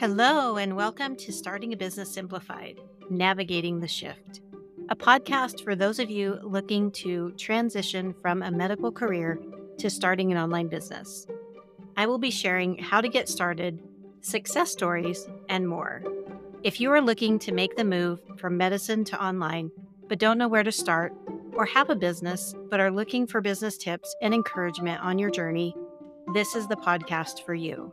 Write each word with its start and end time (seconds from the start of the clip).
Hello, 0.00 0.56
and 0.56 0.76
welcome 0.76 1.14
to 1.16 1.30
Starting 1.30 1.74
a 1.74 1.76
Business 1.76 2.10
Simplified 2.10 2.80
Navigating 3.10 3.80
the 3.80 3.86
Shift, 3.86 4.40
a 4.88 4.96
podcast 4.96 5.62
for 5.62 5.76
those 5.76 5.98
of 5.98 6.08
you 6.08 6.38
looking 6.42 6.90
to 6.92 7.32
transition 7.32 8.14
from 8.22 8.42
a 8.42 8.50
medical 8.50 8.90
career 8.90 9.38
to 9.76 9.90
starting 9.90 10.32
an 10.32 10.38
online 10.38 10.68
business. 10.68 11.26
I 11.98 12.06
will 12.06 12.16
be 12.16 12.30
sharing 12.30 12.78
how 12.78 13.02
to 13.02 13.10
get 13.10 13.28
started, 13.28 13.78
success 14.22 14.72
stories, 14.72 15.28
and 15.50 15.68
more. 15.68 16.02
If 16.62 16.80
you 16.80 16.90
are 16.92 17.02
looking 17.02 17.38
to 17.40 17.52
make 17.52 17.76
the 17.76 17.84
move 17.84 18.20
from 18.38 18.56
medicine 18.56 19.04
to 19.04 19.22
online, 19.22 19.70
but 20.08 20.18
don't 20.18 20.38
know 20.38 20.48
where 20.48 20.64
to 20.64 20.72
start, 20.72 21.12
or 21.52 21.66
have 21.66 21.90
a 21.90 21.94
business 21.94 22.54
but 22.70 22.80
are 22.80 22.90
looking 22.90 23.26
for 23.26 23.42
business 23.42 23.76
tips 23.76 24.16
and 24.22 24.32
encouragement 24.32 25.02
on 25.02 25.18
your 25.18 25.30
journey, 25.30 25.76
this 26.32 26.56
is 26.56 26.66
the 26.68 26.76
podcast 26.76 27.44
for 27.44 27.52
you. 27.52 27.92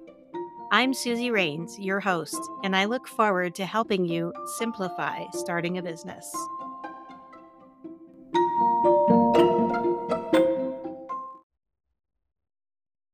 I'm 0.69 0.93
Suzy 0.93 1.31
Wraines, 1.31 1.79
your 1.79 2.01
host, 2.01 2.37
and 2.61 2.75
I 2.75 2.85
look 2.85 3.07
forward 3.07 3.55
to 3.55 3.65
helping 3.65 4.05
you 4.05 4.33
simplify 4.57 5.23
starting 5.31 5.77
a 5.77 5.81
business. 5.81 6.29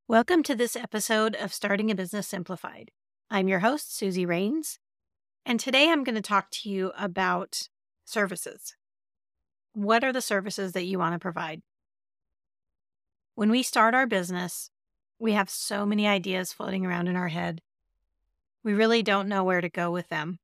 Welcome 0.07 0.41
to 0.41 0.55
this 0.55 0.75
episode 0.75 1.35
of 1.35 1.53
Starting 1.53 1.91
a 1.91 1.95
Business 1.95 2.27
Simplified. 2.27 2.89
I'm 3.29 3.47
your 3.47 3.59
host, 3.59 3.95
Suzy 3.95 4.25
Wraines, 4.25 4.79
and 5.45 5.59
today 5.59 5.91
I'm 5.91 6.03
going 6.03 6.15
to 6.15 6.23
talk 6.23 6.49
to 6.63 6.69
you 6.71 6.91
about 6.97 7.69
services. 8.03 8.75
What 9.73 10.03
are 10.03 10.11
the 10.11 10.21
services 10.21 10.71
that 10.71 10.85
you 10.85 10.97
want 10.97 11.13
to 11.13 11.19
provide? 11.19 11.61
When 13.35 13.51
we 13.51 13.61
start 13.61 13.93
our 13.93 14.07
business, 14.07 14.71
we 15.19 15.33
have 15.33 15.49
so 15.49 15.85
many 15.85 16.07
ideas 16.07 16.53
floating 16.53 16.85
around 16.85 17.07
in 17.07 17.15
our 17.15 17.29
head. 17.29 17.61
We 18.63 18.73
really 18.73 19.03
don't 19.03 19.27
know 19.27 19.43
where 19.43 19.61
to 19.61 19.69
go 19.69 19.91
with 19.91 20.09
them. 20.09 20.39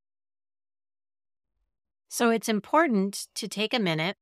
So 2.10 2.30
it's 2.30 2.50
important 2.50 3.28
to 3.36 3.48
take 3.48 3.74
a 3.74 3.80
minute 3.80 4.18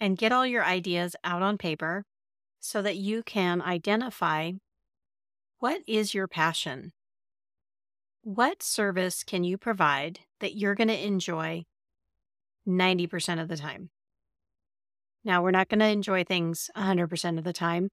and 0.00 0.18
get 0.18 0.32
all 0.32 0.46
your 0.46 0.64
ideas 0.64 1.14
out 1.22 1.42
on 1.42 1.58
paper 1.58 2.04
so 2.58 2.80
that 2.82 2.96
you 2.96 3.22
can 3.22 3.60
identify 3.60 4.52
what 5.58 5.82
is 5.86 6.14
your 6.14 6.26
passion? 6.26 6.92
What 8.22 8.62
service 8.62 9.22
can 9.22 9.44
you 9.44 9.58
provide 9.58 10.20
that 10.40 10.56
you're 10.56 10.74
going 10.74 10.88
to 10.88 11.06
enjoy 11.06 11.64
90% 12.66 13.40
of 13.40 13.48
the 13.48 13.56
time? 13.56 13.90
Now, 15.24 15.42
we're 15.42 15.52
not 15.52 15.68
going 15.68 15.80
to 15.80 15.86
enjoy 15.86 16.24
things 16.24 16.68
100% 16.76 17.38
of 17.38 17.44
the 17.44 17.52
time. 17.52 17.90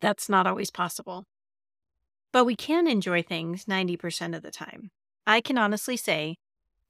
That's 0.00 0.28
not 0.28 0.46
always 0.46 0.70
possible. 0.70 1.24
But 2.32 2.44
we 2.44 2.56
can 2.56 2.86
enjoy 2.86 3.22
things 3.22 3.64
90% 3.64 4.36
of 4.36 4.42
the 4.42 4.50
time. 4.50 4.90
I 5.26 5.40
can 5.40 5.58
honestly 5.58 5.96
say 5.96 6.36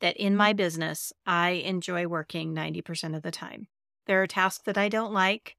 that 0.01 0.17
in 0.17 0.37
my 0.37 0.53
business, 0.53 1.13
I 1.25 1.51
enjoy 1.51 2.07
working 2.07 2.55
90% 2.55 3.17
of 3.17 3.23
the 3.23 3.31
time. 3.31 3.69
There 4.07 4.23
are 4.23 4.27
tasks 4.27 4.65
that 4.65 4.79
I 4.79 4.89
don't 4.89 5.13
like, 5.13 5.57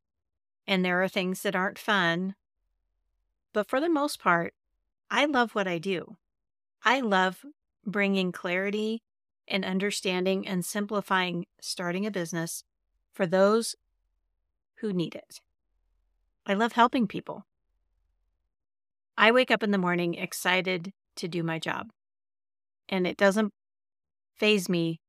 and 0.68 0.84
there 0.84 1.02
are 1.02 1.08
things 1.08 1.42
that 1.42 1.56
aren't 1.56 1.80
fun. 1.80 2.36
But 3.54 3.68
for 3.68 3.80
the 3.80 3.90
most 3.90 4.20
part, 4.20 4.54
I 5.10 5.26
love 5.26 5.56
what 5.56 5.68
I 5.68 5.78
do. 5.78 6.18
I 6.84 7.00
love 7.00 7.46
bringing 7.86 8.32
clarity 8.32 9.02
and 9.48 9.64
understanding 9.64 10.48
and 10.48 10.64
simplifying 10.64 11.46
starting 11.62 12.06
a 12.06 12.12
business 12.12 12.64
for 13.14 13.26
those 13.26 13.76
who 14.76 14.94
need 14.94 15.16
it. 15.16 15.42
I 16.48 16.54
love 16.54 16.72
helping 16.72 17.08
people. 17.08 17.46
I 19.18 19.32
wake 19.32 19.52
up 19.52 19.64
in 19.64 19.72
the 19.72 19.78
morning 19.78 20.14
excited 20.14 20.94
to 21.18 21.28
do 21.28 21.44
my 21.44 21.60
job. 21.60 21.90
And 22.88 23.06
it 23.06 23.18
doesn't 23.18 23.52
phase 24.34 24.70
me 24.70 25.02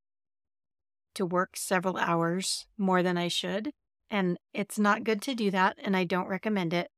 to 1.14 1.24
work 1.24 1.56
several 1.56 1.96
hours 1.96 2.66
more 2.76 3.04
than 3.04 3.16
I 3.16 3.28
should. 3.28 3.70
And 4.10 4.36
it's 4.52 4.80
not 4.80 5.04
good 5.04 5.22
to 5.22 5.34
do 5.34 5.52
that. 5.52 5.76
And 5.78 5.96
I 5.96 6.02
don't 6.02 6.26
recommend 6.26 6.74
it. 6.74 6.88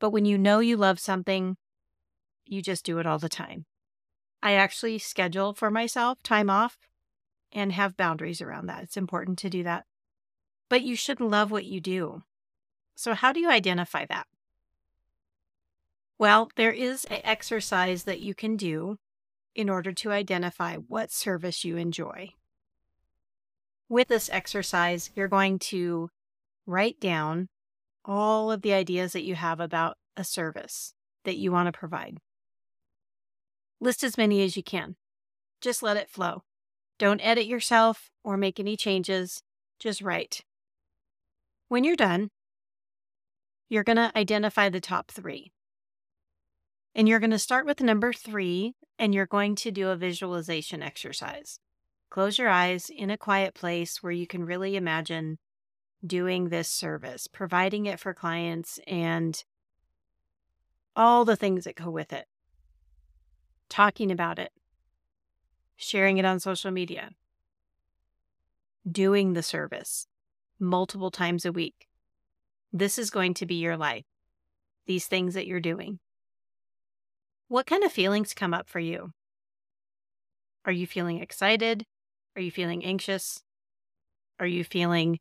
But 0.00 0.10
when 0.10 0.24
you 0.24 0.38
know 0.38 0.60
you 0.60 0.78
love 0.78 0.98
something, 0.98 1.56
you 2.46 2.62
just 2.62 2.86
do 2.86 2.98
it 2.98 3.06
all 3.06 3.18
the 3.18 3.28
time. 3.28 3.66
I 4.42 4.52
actually 4.52 4.98
schedule 4.98 5.52
for 5.52 5.70
myself 5.70 6.22
time 6.22 6.48
off 6.48 6.78
and 7.52 7.72
have 7.72 7.98
boundaries 7.98 8.40
around 8.40 8.66
that. 8.66 8.84
It's 8.84 8.96
important 8.96 9.38
to 9.40 9.50
do 9.50 9.62
that. 9.64 9.84
But 10.70 10.82
you 10.82 10.96
should 10.96 11.20
love 11.20 11.50
what 11.50 11.66
you 11.66 11.82
do. 11.82 12.22
So, 12.94 13.14
how 13.14 13.32
do 13.32 13.40
you 13.40 13.50
identify 13.50 14.06
that? 14.06 14.26
Well, 16.18 16.50
there 16.56 16.72
is 16.72 17.04
an 17.06 17.20
exercise 17.24 18.04
that 18.04 18.20
you 18.20 18.34
can 18.34 18.56
do 18.56 18.98
in 19.54 19.68
order 19.68 19.92
to 19.92 20.12
identify 20.12 20.76
what 20.76 21.10
service 21.10 21.64
you 21.64 21.76
enjoy. 21.76 22.30
With 23.88 24.08
this 24.08 24.30
exercise, 24.30 25.10
you're 25.14 25.28
going 25.28 25.58
to 25.60 26.10
write 26.66 27.00
down 27.00 27.48
all 28.04 28.50
of 28.50 28.62
the 28.62 28.72
ideas 28.72 29.12
that 29.12 29.24
you 29.24 29.34
have 29.34 29.60
about 29.60 29.96
a 30.16 30.24
service 30.24 30.94
that 31.24 31.36
you 31.36 31.52
want 31.52 31.66
to 31.66 31.78
provide. 31.78 32.18
List 33.80 34.04
as 34.04 34.16
many 34.16 34.42
as 34.42 34.56
you 34.56 34.62
can. 34.62 34.96
Just 35.60 35.82
let 35.82 35.96
it 35.96 36.10
flow. 36.10 36.42
Don't 36.98 37.20
edit 37.20 37.46
yourself 37.46 38.10
or 38.22 38.36
make 38.36 38.60
any 38.60 38.76
changes. 38.76 39.42
Just 39.78 40.00
write. 40.00 40.42
When 41.68 41.84
you're 41.84 41.96
done, 41.96 42.30
you're 43.74 43.82
going 43.82 43.96
to 43.96 44.16
identify 44.16 44.68
the 44.68 44.80
top 44.80 45.10
three. 45.10 45.50
And 46.94 47.08
you're 47.08 47.18
going 47.18 47.32
to 47.32 47.40
start 47.40 47.66
with 47.66 47.80
number 47.80 48.12
three, 48.12 48.76
and 49.00 49.12
you're 49.12 49.26
going 49.26 49.56
to 49.56 49.72
do 49.72 49.88
a 49.88 49.96
visualization 49.96 50.80
exercise. 50.80 51.58
Close 52.08 52.38
your 52.38 52.48
eyes 52.48 52.88
in 52.88 53.10
a 53.10 53.18
quiet 53.18 53.52
place 53.52 54.00
where 54.00 54.12
you 54.12 54.28
can 54.28 54.44
really 54.44 54.76
imagine 54.76 55.38
doing 56.06 56.50
this 56.50 56.68
service, 56.68 57.26
providing 57.26 57.86
it 57.86 57.98
for 57.98 58.14
clients, 58.14 58.78
and 58.86 59.42
all 60.94 61.24
the 61.24 61.34
things 61.34 61.64
that 61.64 61.74
go 61.74 61.90
with 61.90 62.12
it. 62.12 62.26
Talking 63.68 64.12
about 64.12 64.38
it, 64.38 64.52
sharing 65.74 66.18
it 66.18 66.24
on 66.24 66.38
social 66.38 66.70
media, 66.70 67.10
doing 68.88 69.32
the 69.32 69.42
service 69.42 70.06
multiple 70.60 71.10
times 71.10 71.44
a 71.44 71.50
week, 71.50 71.88
this 72.74 72.98
is 72.98 73.08
going 73.08 73.34
to 73.34 73.46
be 73.46 73.54
your 73.54 73.76
life, 73.76 74.04
these 74.86 75.06
things 75.06 75.34
that 75.34 75.46
you're 75.46 75.60
doing. 75.60 76.00
What 77.46 77.66
kind 77.66 77.84
of 77.84 77.92
feelings 77.92 78.34
come 78.34 78.52
up 78.52 78.68
for 78.68 78.80
you? 78.80 79.12
Are 80.64 80.72
you 80.72 80.86
feeling 80.86 81.20
excited? 81.20 81.84
Are 82.34 82.42
you 82.42 82.50
feeling 82.50 82.84
anxious? 82.84 83.44
Are 84.40 84.46
you 84.46 84.64
feeling 84.64 85.20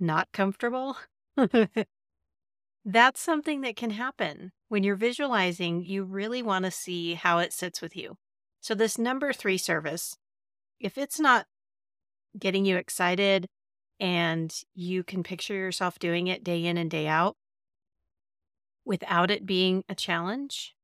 not 0.00 0.26
comfortable? 0.32 0.96
That's 2.84 3.20
something 3.20 3.60
that 3.60 3.76
can 3.76 3.90
happen. 3.90 4.50
When 4.68 4.82
you're 4.82 4.96
visualizing, 4.96 5.84
you 5.84 6.02
really 6.02 6.42
want 6.42 6.64
to 6.64 6.70
see 6.72 7.14
how 7.14 7.38
it 7.38 7.52
sits 7.52 7.80
with 7.80 7.96
you. 7.96 8.16
So, 8.60 8.74
this 8.74 8.98
number 8.98 9.32
three 9.32 9.58
service, 9.58 10.16
if 10.80 10.98
it's 10.98 11.20
not 11.20 11.46
getting 12.36 12.64
you 12.64 12.76
excited 12.76 13.46
and 14.00 14.54
you 14.74 15.02
can 15.02 15.22
picture 15.22 15.54
yourself 15.54 15.98
doing 15.98 16.26
it 16.26 16.44
day 16.44 16.64
in 16.64 16.76
and 16.76 16.90
day 16.90 17.06
out 17.06 17.36
without 18.84 19.30
it 19.30 19.46
being 19.46 19.84
a 19.88 19.94
challenge 19.94 20.74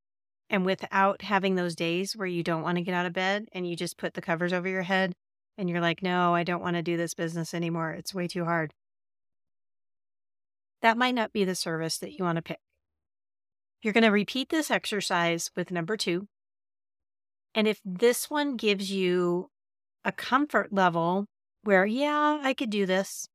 and 0.48 0.64
without 0.64 1.22
having 1.22 1.54
those 1.54 1.76
days 1.76 2.16
where 2.16 2.26
you 2.26 2.42
don't 2.42 2.62
want 2.62 2.76
to 2.76 2.82
get 2.82 2.94
out 2.94 3.06
of 3.06 3.12
bed 3.12 3.46
and 3.52 3.68
you 3.68 3.76
just 3.76 3.98
put 3.98 4.14
the 4.14 4.22
covers 4.22 4.52
over 4.52 4.68
your 4.68 4.82
head 4.82 5.12
and 5.58 5.68
you're 5.68 5.80
like, 5.80 6.02
no, 6.02 6.34
I 6.34 6.42
don't 6.42 6.62
want 6.62 6.76
to 6.76 6.82
do 6.82 6.96
this 6.96 7.14
business 7.14 7.54
anymore. 7.54 7.92
It's 7.92 8.14
way 8.14 8.26
too 8.26 8.44
hard. 8.44 8.72
That 10.82 10.96
might 10.96 11.14
not 11.14 11.32
be 11.32 11.44
the 11.44 11.54
service 11.54 11.98
that 11.98 12.18
you 12.18 12.24
want 12.24 12.36
to 12.36 12.42
pick. 12.42 12.58
You're 13.82 13.92
going 13.92 14.04
to 14.04 14.10
repeat 14.10 14.48
this 14.48 14.70
exercise 14.70 15.50
with 15.54 15.70
number 15.70 15.96
two. 15.96 16.26
And 17.54 17.68
if 17.68 17.80
this 17.84 18.30
one 18.30 18.56
gives 18.56 18.90
you 18.90 19.48
a 20.04 20.12
comfort 20.12 20.72
level 20.72 21.26
where, 21.62 21.86
yeah, 21.86 22.40
I 22.42 22.54
could 22.54 22.70
do 22.70 22.86
this. 22.86 23.28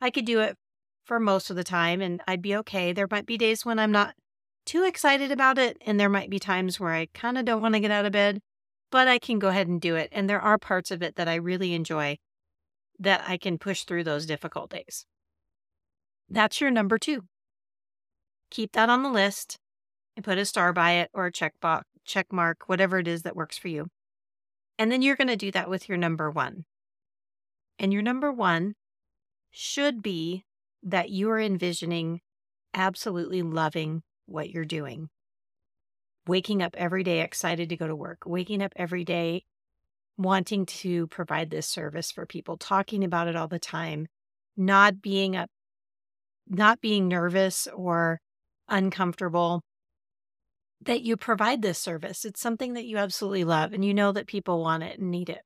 I 0.00 0.10
could 0.10 0.24
do 0.24 0.40
it 0.40 0.56
for 1.04 1.18
most 1.18 1.50
of 1.50 1.56
the 1.56 1.64
time 1.64 2.00
and 2.00 2.20
I'd 2.28 2.42
be 2.42 2.56
okay. 2.56 2.92
There 2.92 3.08
might 3.10 3.26
be 3.26 3.38
days 3.38 3.64
when 3.64 3.78
I'm 3.78 3.92
not 3.92 4.14
too 4.68 4.84
excited 4.84 5.32
about 5.32 5.56
it. 5.56 5.78
And 5.80 5.98
there 5.98 6.10
might 6.10 6.28
be 6.30 6.38
times 6.38 6.78
where 6.78 6.92
I 6.92 7.06
kind 7.14 7.38
of 7.38 7.46
don't 7.46 7.62
want 7.62 7.74
to 7.74 7.80
get 7.80 7.90
out 7.90 8.04
of 8.04 8.12
bed, 8.12 8.40
but 8.90 9.08
I 9.08 9.18
can 9.18 9.38
go 9.38 9.48
ahead 9.48 9.66
and 9.66 9.80
do 9.80 9.96
it. 9.96 10.10
And 10.12 10.28
there 10.28 10.40
are 10.40 10.58
parts 10.58 10.90
of 10.90 11.02
it 11.02 11.16
that 11.16 11.28
I 11.28 11.36
really 11.36 11.72
enjoy 11.72 12.18
that 12.98 13.24
I 13.26 13.38
can 13.38 13.58
push 13.58 13.84
through 13.84 14.04
those 14.04 14.26
difficult 14.26 14.70
days. 14.70 15.06
That's 16.28 16.60
your 16.60 16.70
number 16.70 16.98
two. 16.98 17.22
Keep 18.50 18.72
that 18.72 18.90
on 18.90 19.02
the 19.02 19.10
list 19.10 19.58
and 20.16 20.24
put 20.24 20.36
a 20.36 20.44
star 20.44 20.72
by 20.72 20.92
it 20.92 21.10
or 21.14 21.26
a 21.26 21.32
check 21.32 21.54
box, 21.60 21.86
check 22.04 22.26
mark, 22.30 22.68
whatever 22.68 22.98
it 22.98 23.08
is 23.08 23.22
that 23.22 23.36
works 23.36 23.56
for 23.56 23.68
you. 23.68 23.86
And 24.78 24.92
then 24.92 25.00
you're 25.00 25.16
going 25.16 25.28
to 25.28 25.36
do 25.36 25.50
that 25.52 25.70
with 25.70 25.88
your 25.88 25.96
number 25.96 26.30
one. 26.30 26.64
And 27.78 27.92
your 27.92 28.02
number 28.02 28.32
one 28.32 28.74
should 29.50 30.02
be 30.02 30.44
that 30.82 31.10
you 31.10 31.30
are 31.30 31.40
envisioning 31.40 32.20
absolutely 32.74 33.42
loving 33.42 34.02
what 34.26 34.50
you're 34.50 34.64
doing. 34.64 35.10
waking 36.26 36.62
up 36.62 36.74
every 36.76 37.02
day 37.02 37.20
excited 37.20 37.68
to 37.70 37.76
go 37.76 37.86
to 37.86 37.96
work, 37.96 38.18
waking 38.26 38.62
up 38.62 38.72
every 38.76 39.04
day 39.04 39.44
wanting 40.18 40.66
to 40.66 41.06
provide 41.08 41.50
this 41.50 41.66
service 41.66 42.12
for 42.12 42.26
people, 42.26 42.56
talking 42.56 43.04
about 43.04 43.28
it 43.28 43.36
all 43.36 43.48
the 43.48 43.58
time, 43.58 44.06
not 44.56 45.00
being 45.02 45.36
up, 45.36 45.50
not 46.48 46.80
being 46.80 47.08
nervous 47.08 47.68
or 47.74 48.20
uncomfortable 48.68 49.62
that 50.80 51.02
you 51.02 51.16
provide 51.16 51.62
this 51.62 51.78
service. 51.78 52.24
It's 52.24 52.40
something 52.40 52.74
that 52.74 52.86
you 52.86 52.96
absolutely 52.98 53.44
love 53.44 53.72
and 53.72 53.84
you 53.84 53.94
know 53.94 54.12
that 54.12 54.26
people 54.26 54.60
want 54.62 54.82
it 54.82 54.98
and 54.98 55.10
need 55.10 55.28
it. 55.28 55.42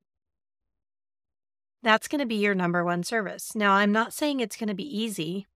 That's 1.83 2.09
going 2.09 2.21
to 2.21 2.27
be 2.27 2.37
your 2.37 2.55
number 2.55 2.85
one 2.85 3.03
service. 3.03 3.55
Now, 3.57 3.73
I'm 3.73 3.93
not 3.93 4.13
saying 4.13 4.41
it's 4.41 4.57
going 4.57 4.69
to 4.69 4.75
be 4.75 4.99
easy 4.99 5.47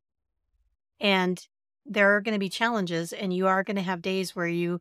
and 0.99 1.47
there 1.85 2.17
are 2.17 2.21
going 2.21 2.35
to 2.35 2.41
be 2.41 2.49
challenges 2.49 3.13
and 3.13 3.33
you 3.33 3.47
are 3.47 3.63
going 3.63 3.77
to 3.77 3.83
have 3.83 4.03
days 4.03 4.35
where 4.35 4.49
you 4.49 4.81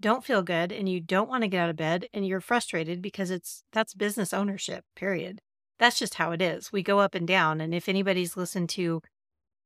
don't 0.00 0.24
feel 0.24 0.42
good 0.42 0.72
and 0.72 0.88
you 0.88 1.00
don't 1.00 1.28
want 1.28 1.42
to 1.42 1.48
get 1.48 1.60
out 1.60 1.70
of 1.70 1.76
bed 1.76 2.06
and 2.12 2.26
you're 2.26 2.40
frustrated 2.40 3.00
because 3.00 3.30
it's 3.30 3.62
that's 3.72 3.94
business 3.94 4.34
ownership, 4.34 4.84
period. 4.94 5.40
That's 5.78 5.98
just 5.98 6.14
how 6.14 6.32
it 6.32 6.42
is. 6.42 6.70
We 6.70 6.82
go 6.82 6.98
up 6.98 7.14
and 7.14 7.26
down. 7.26 7.60
And 7.60 7.74
if 7.74 7.88
anybody's 7.88 8.36
listened 8.36 8.68
to 8.70 9.00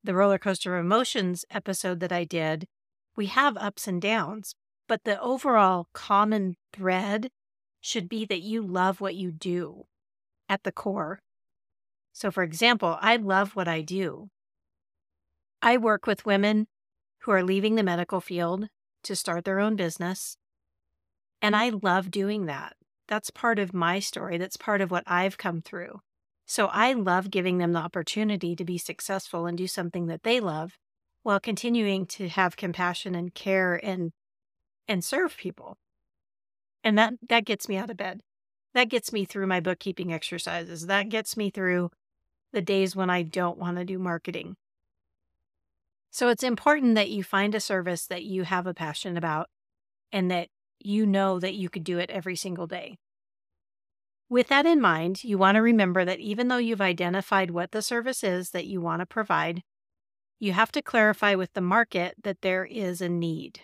the 0.04 0.14
roller 0.14 0.38
coaster 0.38 0.76
of 0.76 0.84
emotions 0.84 1.44
episode 1.50 1.98
that 2.00 2.12
I 2.12 2.24
did, 2.24 2.66
we 3.16 3.26
have 3.26 3.56
ups 3.56 3.88
and 3.88 4.00
downs, 4.00 4.54
but 4.86 5.02
the 5.04 5.20
overall 5.20 5.88
common 5.92 6.54
thread 6.72 7.30
should 7.80 8.08
be 8.08 8.24
that 8.26 8.40
you 8.40 8.62
love 8.62 9.00
what 9.00 9.16
you 9.16 9.32
do 9.32 9.86
at 10.48 10.64
the 10.64 10.72
core. 10.72 11.20
So, 12.12 12.30
for 12.30 12.42
example, 12.42 12.98
I 13.00 13.16
love 13.16 13.54
what 13.54 13.68
I 13.68 13.80
do. 13.80 14.28
I 15.62 15.76
work 15.76 16.06
with 16.06 16.26
women 16.26 16.66
who 17.20 17.32
are 17.32 17.42
leaving 17.42 17.74
the 17.74 17.82
medical 17.82 18.20
field 18.20 18.68
to 19.04 19.16
start 19.16 19.44
their 19.44 19.60
own 19.60 19.76
business. 19.76 20.36
And 21.40 21.54
I 21.54 21.70
love 21.70 22.10
doing 22.10 22.46
that. 22.46 22.74
That's 23.06 23.30
part 23.30 23.58
of 23.58 23.72
my 23.72 24.00
story. 24.00 24.38
That's 24.38 24.56
part 24.56 24.80
of 24.80 24.90
what 24.90 25.04
I've 25.06 25.38
come 25.38 25.62
through. 25.62 26.00
So 26.46 26.66
I 26.66 26.92
love 26.92 27.30
giving 27.30 27.58
them 27.58 27.72
the 27.72 27.80
opportunity 27.80 28.56
to 28.56 28.64
be 28.64 28.78
successful 28.78 29.46
and 29.46 29.56
do 29.56 29.66
something 29.66 30.06
that 30.06 30.22
they 30.22 30.40
love 30.40 30.78
while 31.22 31.40
continuing 31.40 32.06
to 32.06 32.28
have 32.28 32.56
compassion 32.56 33.14
and 33.14 33.34
care 33.34 33.74
and 33.84 34.12
and 34.86 35.04
serve 35.04 35.36
people. 35.36 35.76
And 36.82 36.96
that 36.98 37.14
that 37.28 37.44
gets 37.44 37.68
me 37.68 37.76
out 37.76 37.90
of 37.90 37.96
bed. 37.96 38.22
That 38.78 38.90
gets 38.90 39.12
me 39.12 39.24
through 39.24 39.48
my 39.48 39.58
bookkeeping 39.58 40.12
exercises. 40.12 40.86
That 40.86 41.08
gets 41.08 41.36
me 41.36 41.50
through 41.50 41.90
the 42.52 42.62
days 42.62 42.94
when 42.94 43.10
I 43.10 43.22
don't 43.24 43.58
want 43.58 43.76
to 43.76 43.84
do 43.84 43.98
marketing. 43.98 44.54
So 46.12 46.28
it's 46.28 46.44
important 46.44 46.94
that 46.94 47.10
you 47.10 47.24
find 47.24 47.56
a 47.56 47.60
service 47.60 48.06
that 48.06 48.22
you 48.22 48.44
have 48.44 48.68
a 48.68 48.74
passion 48.74 49.16
about 49.16 49.48
and 50.12 50.30
that 50.30 50.46
you 50.78 51.06
know 51.06 51.40
that 51.40 51.54
you 51.54 51.68
could 51.68 51.82
do 51.82 51.98
it 51.98 52.08
every 52.10 52.36
single 52.36 52.68
day. 52.68 52.98
With 54.28 54.46
that 54.46 54.64
in 54.64 54.80
mind, 54.80 55.24
you 55.24 55.38
want 55.38 55.56
to 55.56 55.60
remember 55.60 56.04
that 56.04 56.20
even 56.20 56.46
though 56.46 56.58
you've 56.58 56.80
identified 56.80 57.50
what 57.50 57.72
the 57.72 57.82
service 57.82 58.22
is 58.22 58.50
that 58.50 58.66
you 58.66 58.80
want 58.80 59.00
to 59.00 59.06
provide, 59.06 59.64
you 60.38 60.52
have 60.52 60.70
to 60.70 60.82
clarify 60.82 61.34
with 61.34 61.52
the 61.54 61.60
market 61.60 62.14
that 62.22 62.42
there 62.42 62.64
is 62.64 63.00
a 63.00 63.08
need. 63.08 63.62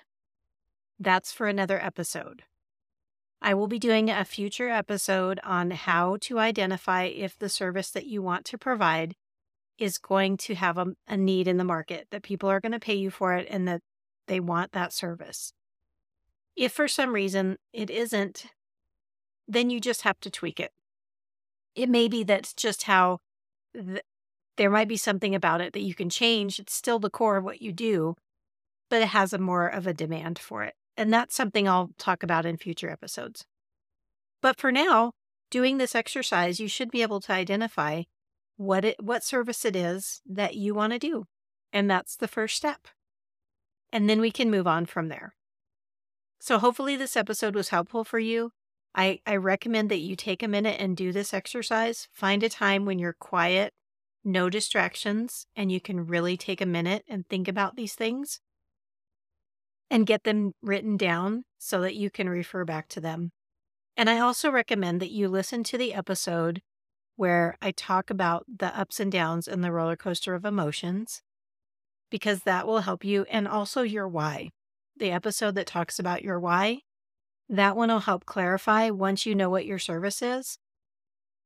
That's 0.99 1.31
for 1.31 1.47
another 1.47 1.81
episode. 1.81 2.43
I 3.43 3.55
will 3.55 3.69
be 3.69 3.79
doing 3.79 4.09
a 4.11 4.25
future 4.25 4.69
episode 4.69 5.39
on 5.45 5.71
how 5.71 6.17
to 6.23 6.39
identify 6.39 7.05
if 7.05 7.39
the 7.39 7.49
service 7.49 7.91
that 7.91 8.07
you 8.07 8.23
want 8.23 8.45
to 8.47 8.59
provide 8.59 9.15
is 9.79 9.99
going 9.99 10.37
to 10.37 10.55
have 10.55 10.79
a, 10.79 10.95
a 11.09 11.17
need 11.17 11.49
in 11.49 11.57
the 11.57 11.65
market, 11.65 12.07
that 12.11 12.23
people 12.23 12.49
are 12.49 12.61
going 12.61 12.73
to 12.73 12.81
pay 12.81 12.95
you 12.95 13.11
for 13.11 13.35
it 13.35 13.47
and 13.51 13.67
that 13.69 13.81
they 14.29 14.41
want 14.41 14.73
that 14.73 14.93
service. 14.93 15.53
If 16.57 16.73
for 16.73 16.89
some 16.89 17.13
reason 17.13 17.59
it 17.73 17.91
isn't, 17.91 18.47
then 19.49 19.71
you 19.71 19.81
just 19.81 20.03
have 20.03 20.21
to 20.21 20.31
tweak 20.31 20.61
it. 20.61 20.71
It 21.75 21.89
may 21.89 22.09
be 22.09 22.23
that's 22.23 22.55
just 22.55 22.85
how 22.85 23.19
th- 23.75 24.03
there 24.57 24.71
might 24.71 24.89
be 24.89 24.97
something 24.97 25.35
about 25.35 25.61
it 25.61 25.73
that 25.73 25.83
you 25.83 25.95
can 25.95 26.09
change. 26.09 26.59
It's 26.59 26.73
still 26.73 27.01
the 27.01 27.11
core 27.11 27.39
of 27.39 27.45
what 27.45 27.61
you 27.61 27.73
do, 27.73 28.15
but 28.89 29.03
it 29.03 29.09
has 29.09 29.33
a 29.33 29.39
more 29.39 29.67
of 29.67 29.87
a 29.87 29.93
demand 29.93 30.39
for 30.39 30.63
it. 30.63 30.75
And 30.97 31.13
that's 31.13 31.35
something 31.35 31.69
I'll 31.69 31.91
talk 31.99 32.23
about 32.23 32.47
in 32.47 32.57
future 32.57 32.91
episodes. 32.91 33.45
But 34.41 34.59
for 34.59 34.71
now, 34.71 35.13
doing 35.51 35.79
this 35.79 35.95
exercise, 35.95 36.61
you 36.61 36.69
should 36.69 36.91
be 36.91 37.03
able 37.03 37.21
to 37.23 37.33
identify 37.33 38.03
what 38.57 38.85
it 38.85 38.97
what 39.03 39.25
service 39.25 39.65
it 39.65 39.75
is 39.75 40.21
that 40.27 40.55
you 40.55 40.75
want 40.75 40.93
to 40.93 40.99
do. 40.99 41.25
And 41.73 41.91
that's 41.91 42.17
the 42.17 42.29
first 42.29 42.57
step. 42.57 42.89
And 43.93 44.09
then 44.09 44.21
we 44.21 44.31
can 44.31 44.51
move 44.51 44.67
on 44.67 44.87
from 44.87 45.09
there. 45.09 45.35
So 46.39 46.59
hopefully 46.59 46.97
this 46.97 47.17
episode 47.17 47.55
was 47.55 47.71
helpful 47.71 48.05
for 48.05 48.19
you. 48.19 48.51
I, 48.95 49.21
I 49.27 49.37
recommend 49.37 49.91
that 49.91 49.99
you 49.99 50.15
take 50.15 50.43
a 50.43 50.49
minute 50.49 50.77
and 50.79 50.97
do 50.97 51.11
this 51.11 51.35
exercise. 51.35 52.09
Find 52.13 52.43
a 52.43 52.49
time 52.49 52.85
when 52.85 52.99
you're 52.99 53.17
quiet, 53.19 53.73
no 54.25 54.49
distractions, 54.49 55.47
and 55.57 55.73
you 55.73 55.81
can 55.81 56.07
really 56.07 56.37
take 56.37 56.61
a 56.61 56.67
minute 56.67 57.05
and 57.09 57.27
think 57.27 57.49
about 57.49 57.77
these 57.77 57.95
things 57.95 58.41
and 59.95 60.09
get 60.09 60.25
them 60.25 60.51
written 60.61 60.97
down 60.97 61.45
so 61.57 61.81
that 61.81 61.95
you 61.95 62.11
can 62.11 62.29
refer 62.29 62.65
back 62.65 62.89
to 62.89 63.01
them. 63.01 63.31
And 63.97 64.11
I 64.11 64.19
also 64.19 64.51
recommend 64.51 65.01
that 65.01 65.13
you 65.13 65.29
listen 65.29 65.63
to 65.63 65.79
the 65.79 65.95
episode 65.95 66.63
where 67.15 67.57
I 67.63 67.71
talk 67.71 68.11
about 68.11 68.45
the 68.49 68.77
ups 68.77 68.99
and 68.99 69.13
downs 69.13 69.47
and 69.47 69.63
the 69.63 69.71
roller 69.71 69.95
coaster 69.95 70.35
of 70.35 70.45
emotions, 70.45 71.23
because 72.11 72.41
that 72.41 72.67
will 72.67 72.81
help 72.81 73.05
you, 73.05 73.25
and 73.31 73.47
also 73.47 73.83
your 73.83 74.09
why. 74.09 74.51
The 74.97 75.13
episode 75.13 75.55
that 75.55 75.69
talks 75.69 76.01
about 76.01 76.25
your 76.25 76.41
why, 76.41 76.81
that 77.49 77.77
one 77.77 77.89
will 77.89 78.01
help 78.01 78.27
clarify 78.27 78.91
once 78.91 79.27
you 79.27 79.37
know 79.37 79.49
what 79.49 79.65
your 79.65 79.79
service 79.79 80.23
is, 80.23 80.59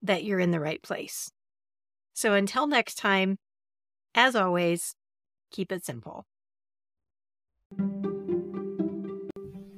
that 0.00 0.22
you're 0.22 0.38
in 0.38 0.52
the 0.52 0.60
right 0.60 0.80
place. 0.80 1.32
So 2.14 2.34
until 2.34 2.68
next 2.68 2.94
time, 2.94 3.38
as 4.14 4.36
always, 4.36 4.94
keep 5.50 5.72
it 5.72 5.84
simple. 5.84 6.26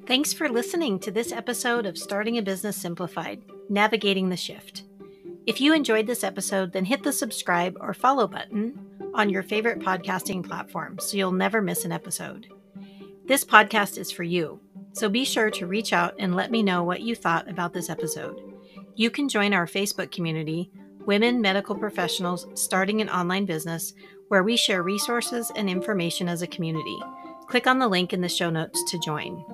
Thanks 0.09 0.33
for 0.33 0.49
listening 0.49 1.01
to 1.01 1.11
this 1.11 1.33
episode 1.33 1.85
of 1.85 1.99
Starting 1.99 2.39
a 2.39 2.43
Business 2.43 2.79
Simplified 2.79 3.43
Navigating 3.69 4.31
the 4.31 4.39
Shift. 4.39 4.85
If 5.47 5.61
you 5.61 5.75
enjoyed 5.75 6.07
this 6.07 6.25
episode, 6.25 6.73
then 6.73 6.87
hit 6.87 7.03
the 7.03 7.13
subscribe 7.13 7.77
or 7.79 7.93
follow 7.93 8.27
button 8.27 8.81
on 9.13 9.29
your 9.29 9.43
favorite 9.43 9.81
podcasting 9.81 10.43
platform 10.43 10.99
so 10.99 11.19
you'll 11.19 11.33
never 11.33 11.61
miss 11.61 11.85
an 11.85 11.93
episode. 11.93 12.47
This 13.27 13.45
podcast 13.45 13.99
is 13.99 14.11
for 14.11 14.23
you, 14.23 14.61
so 14.95 15.11
be 15.11 15.27
sure 15.27 15.51
to 15.51 15.67
reach 15.67 15.93
out 15.93 16.15
and 16.19 16.35
let 16.35 16.51
me 16.51 16.63
know 16.63 16.83
what 16.85 17.03
you 17.03 17.15
thought 17.15 17.47
about 17.47 17.75
this 17.75 17.91
episode. 17.91 18.41
You 18.95 19.11
can 19.11 19.29
join 19.29 19.53
our 19.53 19.67
Facebook 19.67 20.11
community, 20.11 20.71
Women 21.05 21.43
Medical 21.43 21.77
Professionals 21.77 22.47
Starting 22.55 23.03
an 23.03 23.11
Online 23.11 23.45
Business, 23.45 23.93
where 24.29 24.43
we 24.43 24.57
share 24.57 24.83
resources 24.83 25.53
and 25.55 25.69
information 25.69 26.31
as 26.31 26.41
a 26.41 26.47
community. 26.47 26.99
Click 27.47 27.67
on 27.67 27.79
the 27.79 27.89
link 27.89 28.15
in 28.15 28.23
the 28.23 28.29
show 28.31 28.49
notes 28.49 28.83
to 28.91 28.99
join. 29.01 29.45